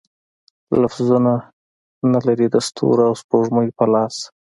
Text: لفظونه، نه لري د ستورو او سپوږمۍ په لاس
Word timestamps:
لفظونه، 0.81 1.33
نه 2.11 2.19
لري 2.27 2.47
د 2.49 2.55
ستورو 2.67 3.01
او 3.09 3.13
سپوږمۍ 3.21 3.69
په 3.77 3.85
لاس 3.93 4.15